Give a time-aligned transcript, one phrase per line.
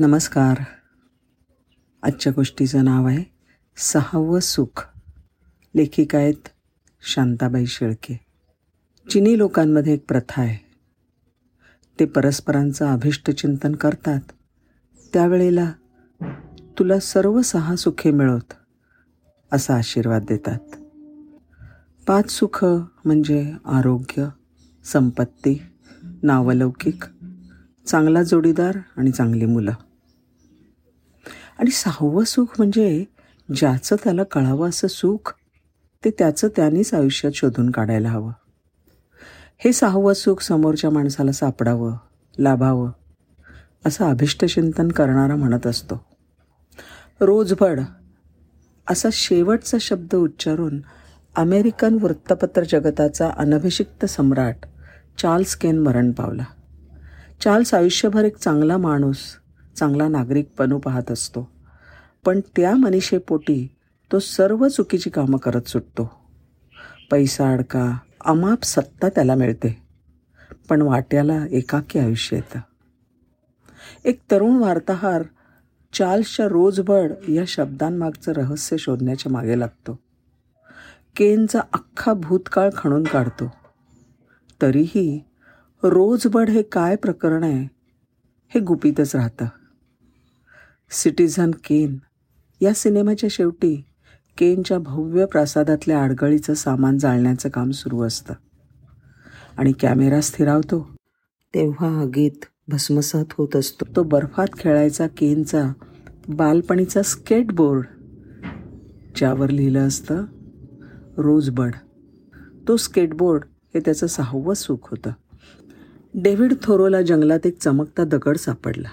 [0.00, 0.56] नमस्कार.
[2.02, 3.24] आजच्या गोष्टीचं नाव आहे
[3.76, 4.88] सहावं सुख.
[5.76, 6.48] लेखिका आहेत
[7.02, 8.20] शांताबाई शेळके.
[9.10, 10.76] चिनी लोकांमध्ये एक प्रथा आहे.
[12.00, 14.20] ते परस्परांचं अभिष्ट चिंतन करतात.
[15.12, 15.72] त्यावेळेला
[16.78, 18.52] तुला सर्व सहा सुखे मिळवत
[19.52, 20.58] असा आशीर्वाद देतात.
[22.06, 22.64] पाच सुख
[23.04, 24.28] म्हणजे आरोग्य
[24.84, 25.62] संपत्ती
[26.22, 27.04] नावलौकिक
[27.86, 29.72] चांगला जोडीदार आणि चांगली मुलं.
[31.60, 33.04] आणि सहावं सुख म्हणजे
[33.54, 35.34] ज्याचं त्याला कळावं असं सुख
[36.04, 38.32] ते त्याचं त्यानेच आयुष्यात शोधून काढायला हवं.
[39.58, 41.96] हे सहावं सुख समोरच्या माणसाला सापडावं
[42.38, 42.90] लाभावं
[43.86, 46.04] असं अभिष्टचिंतन करणारा म्हणत असतो.
[47.20, 47.80] रोजभड
[48.90, 50.80] असा शेवटचा शब्द उच्चारून
[51.36, 54.56] अमेरिकन वृत्तपत्र जगताचा अनभिषिक्त सम्राट
[55.18, 56.44] चार्ल्स केन मरण पावला.
[57.44, 59.18] चार्ल्स आयुष्यभर एक चांगला माणूस
[59.80, 61.50] चांगला नागरिक बनू पाहत असतो.
[62.24, 63.68] पण त्या मनीषेपोटी
[64.12, 66.10] तो सर्व चुकीची कामं करत सुटतो.
[67.10, 69.82] पैसा अडका अमाप सत्ता त्याला मिळते.
[70.68, 72.60] पण वाट्याला एकाकी आयुष्य येतं.
[74.04, 75.22] एक तरुण वार्ताहार
[75.92, 79.98] चार्ल्सच्या रोजबड या शब्दांमागचं रहस्य शोधण्याच्या मागे लागतो.
[81.16, 83.52] केनचा अख्खा भूतकाळ खणून काढतो.
[84.62, 85.24] तरीही
[85.82, 87.68] रोजबड हे काय प्रकरण आहे
[88.48, 89.46] हे गुपितच राहतं.
[90.90, 91.96] Citizen Kane.
[92.60, 93.84] या सिनेमाच्या शेवटी
[94.38, 98.34] केनच्या भव्य प्रासादातल्या आडगळीचं सामान जाळण्याचं काम सुरू असतं.
[99.58, 100.90] आणि कॅमेरा स्थिरावतो.
[101.54, 103.96] तेव्हा आगीत भस्मसात होत असतो.
[103.96, 105.72] तो बर्फात खेळायचा केनचा
[106.28, 107.86] बालपणीचा स्केटबोर्ड
[109.16, 110.24] ज्यावर लिहिलं असतं
[111.16, 111.72] रोजबड.
[112.68, 115.10] तो स्केटबोर्ड हे त्याचं सहावं सुख होतं.
[116.14, 118.88] डेव्हिड थोरोला जंगलात एक चमकता दगड सापडला.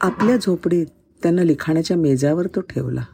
[0.00, 0.86] आपल्या झोपडीत
[1.22, 3.04] त्यानं लिखाणाच्या मेजावर तो ठेवला.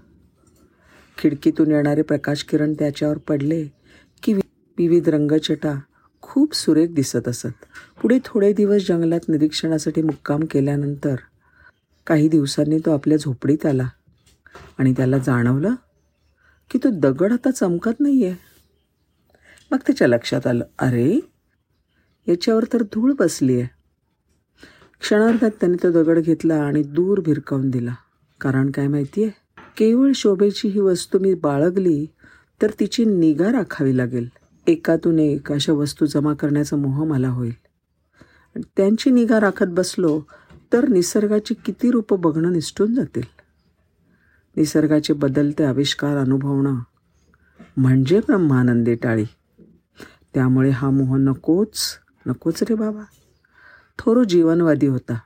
[1.18, 3.64] खिडकीतून येणारे प्रकाश किरण त्याच्यावर पडले
[4.22, 4.32] की
[4.78, 5.74] विविध रंगचटा
[6.22, 7.64] खूप सुरेख दिसत असत.
[8.02, 11.14] पुढे थोडे दिवस जंगलात निरीक्षणासाठी मुक्काम केल्यानंतर
[12.06, 13.88] काही दिवसांनी तो आपल्या झोपडीत आला
[14.78, 15.74] आणि त्याला जाणवलं
[16.70, 18.34] की तो दगड आता चमकत नाही आहे
[19.70, 21.08] मग त्याच्या लक्षात आलं अरे
[22.26, 23.68] याच्यावर तर धूळ बसली आहे
[25.00, 27.94] क्षणार्धात त्याने तो दगड घेतला आणि दूर भिरकावून दिला.
[28.40, 29.30] कारण काय माहिती आहे
[29.76, 32.06] केवळ शोभेची ही वस्तू मी बाळगली
[32.62, 34.28] तर तिची निगा राखावी लागेल.
[34.66, 37.52] एकातून एक अशा वस्तू जमा करण्याचा मोह मला होईल.
[38.76, 40.20] त्यांची निगा राखत बसलो
[40.72, 43.22] तर निसर्गाची किती रूपं बघणं निष्ठून जातील.
[44.56, 46.78] निसर्गाचे बदलते आविष्कार अनुभवणं
[47.76, 49.24] म्हणजे ब्रह्मानंदी टाळी.
[50.34, 51.78] त्यामुळे हा मोह नकोच
[52.26, 53.02] नकोच रे बाबा.
[53.98, 55.18] थोर जीवनवादी होता.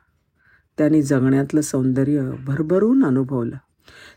[0.78, 3.56] त्याने जगण्यातलं सौंदर्य भरभरून अनुभवलं.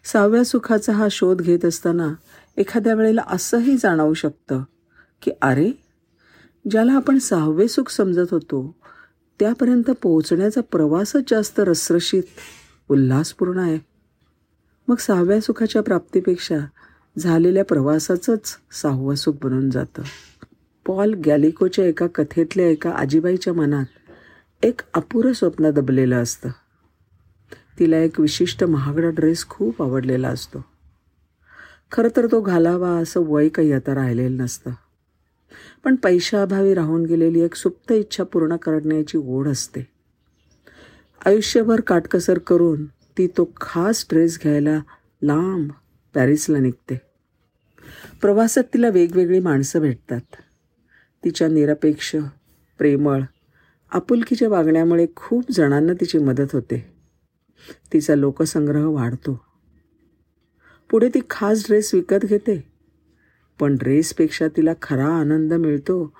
[0.06, 2.14] सहाव्या सुखाचा हा शोध घेत असताना
[2.58, 4.64] एखाद्या वेळेला असंही जाणवू शकतं
[5.22, 5.72] की अरे
[6.72, 8.76] ज्याला आपण सहावे सुख समजत होतो
[9.40, 12.24] त्यापर्यंत पोहोचण्याचा प्रवासच जास्त रसरशीत
[12.90, 13.80] उल्हासपूर्ण आहे.
[14.88, 16.58] मग सहाव्या सुखाच्या प्राप्तीपेक्षा
[17.18, 20.02] झालेल्या प्रवासाचंच सहावं सुख बनून जातं.
[20.86, 24.03] पॉल गॅलिकोच्या एका कथेतल्या एका आजीबाईच्या मनात
[24.64, 26.50] एक अपुरं स्वप्न दबलेलं असतं.
[27.80, 30.66] तिला एक विशिष्ट महागडा ड्रेस खूप आवडलेला असतो.
[31.92, 34.72] खरं तर तो घालावा असं वय काही आता राहिलेलं नसतं.
[35.84, 39.88] पण पैशाअभावी राहून गेलेली एक सुप्त इच्छा पूर्ण करण्याची ओढ असते.
[41.26, 44.80] आयुष्यभर काटकसर करून ती तो खास ड्रेस घ्यायला
[45.22, 45.72] लांब
[46.16, 47.02] पॅरिसला निघते.
[48.22, 50.36] प्रवासात तिला वेगवेगळी माणसं भेटतात.
[51.24, 52.16] तिच्या निरपेक्ष
[52.78, 53.22] प्रेमळ
[53.94, 56.94] आपुलकीच्या वागण्यामुळे खूप जणांना तिची मदत होते.
[57.94, 59.46] तिचा लोकसंग्रह वाढतो.
[60.92, 62.70] पुढे ती खास ड्रेस विकत घेते.
[63.60, 66.14] पण ड्रेसपेक्षा तिला खरा आनंद मिळतो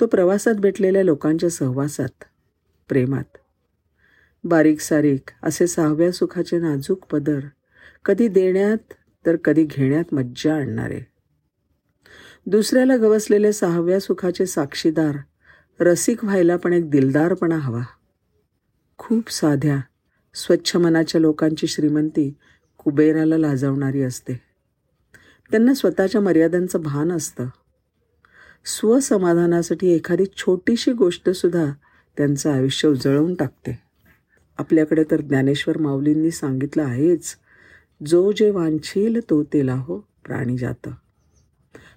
[0.00, 2.24] तो प्रवासात भेटलेल्या लोकांच्या सहवासात
[2.88, 3.36] प्रेमात.
[4.44, 7.40] बारीक सारीक असे सहाव्या सुखाचे नाजूक पदर
[8.04, 8.92] कधी देण्यात
[9.26, 11.00] तर कधी घेण्यात मज्जा आणणारे.
[12.46, 15.16] दुसऱ्याला गवसलेले सहाव्या सुखाचे साक्षीदार
[15.82, 17.82] रसिक व्हायला पण एक दिलदारपणा हवा.
[18.98, 19.80] खूप साध्या
[20.34, 22.34] स्वच्छ मनाच्या लोकांची श्रीमंती
[22.78, 24.40] कुबेराला लाजवणारी असते.
[25.50, 27.46] त्यांना स्वतःच्या मर्यादांचं भान असतं.
[28.64, 31.72] स्वसमाधानासाठी एखादी छोटीशी गोष्टसुद्धा
[32.16, 33.78] त्यांचं आयुष्य उजळवून टाकते.
[34.58, 37.36] आपल्याकडे तर ज्ञानेश्वर माऊलींनी सांगितलं आहेच
[38.06, 40.90] जो जे वांछील तो तेला हो प्राणी जातं.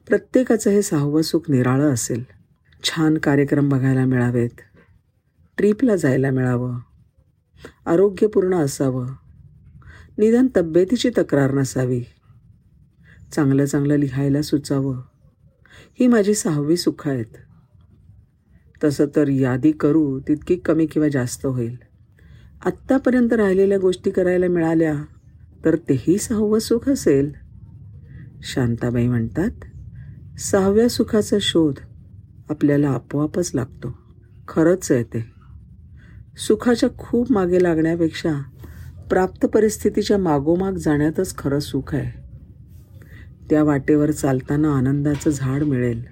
[0.08, 2.24] प्रत्येकाचं हे सहावं सुख निराळं असेल.
[2.84, 4.50] छान कार्यक्रम बघायला मिळावेत.
[5.58, 6.80] ट्रीपला जायला मिळावं.
[7.86, 9.08] आरोग्यपूर्ण असावं.
[10.18, 12.04] निदान तब्येतीची तक्रार नसावी.
[13.32, 15.02] चांगलं चांगलं लिहायला सुचावं.
[16.00, 17.26] ही माझी सहावी सुख आहेत.
[18.84, 21.78] तसं तर यादी करू तितकी कमी किंवा जास्त होईल.
[22.66, 24.96] आत्तापर्यंत राहिलेल्या गोष्टी करायला मिळाल्या
[25.66, 27.34] तर तेही सहावं सुख असेल.
[28.42, 29.52] शांताबाई म्हणतात
[30.40, 31.76] सहाव्या सुखाचा शोध
[32.50, 33.98] आपल्याला आपोआपच लागतो.
[34.48, 35.26] खरंच आहे ते.
[36.48, 38.44] सुखाच्या खूप मागे लागण्यापेक्षा
[39.10, 42.26] प्राप्त परिस्थितीच्या मागोमाग जाण्यातच खरं सुख आहे.
[43.50, 46.04] त्या वाटेवर चालताना आनंदाचं झाड मिळेल.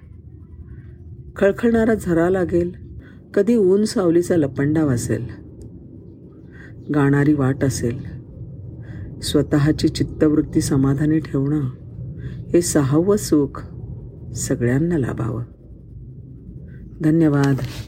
[1.36, 2.74] खळखळणारा झरा लागेल.
[3.34, 5.26] कधी ऊन सावलीचा लपंडाव असेल.
[6.94, 8.14] गाणारी वाट असेल.
[9.20, 11.60] स्वतःची चित्तवृत्ती समाधानी ठेवणं
[12.22, 13.66] हे सहावं सुख
[14.32, 15.44] सगळ्यांना लाभावं.
[17.02, 17.60] धन्यवाद.